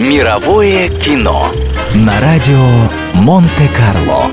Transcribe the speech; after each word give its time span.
Мировое 0.00 0.88
кино 0.88 1.52
на 1.94 2.18
радио 2.22 2.56
Монте-Карло. 3.12 4.30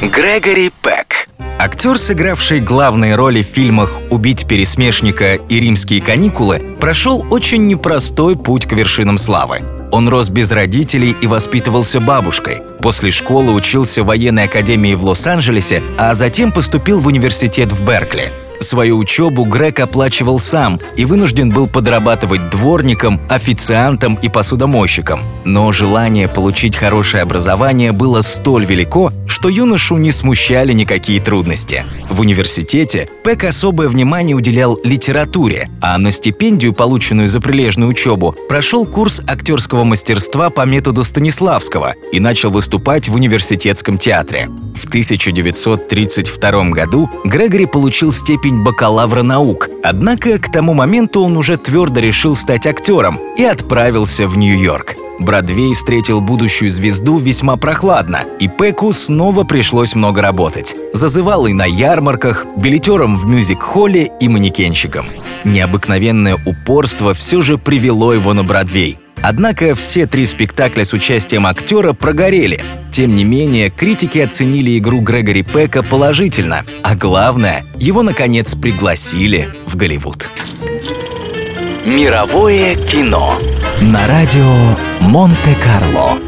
Грегори 0.00 0.70
Пек. 0.70 1.28
Актер, 1.58 1.98
сыгравший 1.98 2.60
главные 2.60 3.16
роли 3.16 3.42
в 3.42 3.46
фильмах 3.46 3.98
«Убить 4.10 4.46
пересмешника» 4.46 5.34
и 5.34 5.58
«Римские 5.58 6.00
каникулы», 6.00 6.62
прошел 6.78 7.26
очень 7.30 7.66
непростой 7.66 8.36
путь 8.36 8.66
к 8.66 8.72
вершинам 8.72 9.18
славы. 9.18 9.64
Он 9.90 10.08
рос 10.08 10.28
без 10.28 10.52
родителей 10.52 11.16
и 11.20 11.26
воспитывался 11.26 11.98
бабушкой. 11.98 12.62
После 12.78 13.10
школы 13.10 13.52
учился 13.52 14.04
в 14.04 14.06
военной 14.06 14.44
академии 14.44 14.94
в 14.94 15.02
Лос-Анджелесе, 15.02 15.82
а 15.98 16.14
затем 16.14 16.52
поступил 16.52 17.00
в 17.00 17.08
университет 17.08 17.72
в 17.72 17.84
Беркли– 17.84 18.30
Свою 18.64 18.96
учебу 18.96 19.44
Грег 19.44 19.78
оплачивал 19.80 20.38
сам 20.38 20.80
и 20.96 21.04
вынужден 21.04 21.50
был 21.50 21.66
подрабатывать 21.66 22.48
дворником, 22.48 23.20
официантом 23.28 24.14
и 24.14 24.30
посудомойщиком. 24.30 25.20
Но 25.44 25.70
желание 25.70 26.28
получить 26.28 26.74
хорошее 26.74 27.24
образование 27.24 27.92
было 27.92 28.22
столь 28.22 28.64
велико, 28.64 29.12
что 29.34 29.48
юношу 29.48 29.96
не 29.96 30.12
смущали 30.12 30.72
никакие 30.72 31.18
трудности. 31.18 31.84
В 32.08 32.20
университете 32.20 33.08
Пек 33.24 33.42
особое 33.42 33.88
внимание 33.88 34.36
уделял 34.36 34.78
литературе, 34.84 35.68
а 35.80 35.98
на 35.98 36.12
стипендию, 36.12 36.72
полученную 36.72 37.26
за 37.26 37.40
прилежную 37.40 37.90
учебу, 37.90 38.36
прошел 38.48 38.86
курс 38.86 39.20
актерского 39.26 39.82
мастерства 39.82 40.50
по 40.50 40.64
методу 40.64 41.02
Станиславского 41.02 41.96
и 42.12 42.20
начал 42.20 42.52
выступать 42.52 43.08
в 43.08 43.14
университетском 43.16 43.98
театре. 43.98 44.48
В 44.76 44.86
1932 44.86 46.64
году 46.70 47.10
Грегори 47.24 47.66
получил 47.66 48.12
степень 48.12 48.62
бакалавра 48.62 49.24
наук, 49.24 49.68
однако 49.82 50.38
к 50.38 50.52
тому 50.52 50.74
моменту 50.74 51.22
он 51.22 51.36
уже 51.36 51.56
твердо 51.56 51.98
решил 52.00 52.36
стать 52.36 52.68
актером 52.68 53.18
и 53.36 53.42
отправился 53.42 54.28
в 54.28 54.38
Нью-Йорк. 54.38 54.94
Бродвей 55.20 55.74
встретил 55.74 56.20
будущую 56.20 56.70
звезду 56.70 57.18
весьма 57.18 57.56
прохладно, 57.56 58.24
и 58.40 58.48
Пеку 58.48 58.92
снова 58.92 59.44
пришлось 59.44 59.94
много 59.94 60.22
работать. 60.22 60.76
Зазывал 60.92 61.46
и 61.46 61.52
на 61.52 61.64
ярмарках, 61.64 62.46
билетером 62.56 63.16
в 63.16 63.26
мюзик-холле 63.26 64.10
и 64.20 64.28
манекенщиком. 64.28 65.06
Необыкновенное 65.44 66.36
упорство 66.46 67.14
все 67.14 67.42
же 67.42 67.58
привело 67.58 68.12
его 68.12 68.34
на 68.34 68.42
Бродвей. 68.42 68.98
Однако 69.22 69.74
все 69.74 70.06
три 70.06 70.26
спектакля 70.26 70.84
с 70.84 70.92
участием 70.92 71.46
актера 71.46 71.94
прогорели. 71.94 72.62
Тем 72.92 73.14
не 73.16 73.24
менее, 73.24 73.70
критики 73.70 74.18
оценили 74.18 74.76
игру 74.78 75.00
Грегори 75.00 75.42
Пека 75.42 75.82
положительно, 75.82 76.64
а 76.82 76.94
главное, 76.94 77.64
его 77.76 78.02
наконец 78.02 78.54
пригласили 78.54 79.48
в 79.66 79.76
Голливуд. 79.76 80.28
Мировое 81.86 82.74
кино 82.74 83.38
на 83.84 84.06
радио 84.06 84.76
Монте-Карло. 85.00 86.18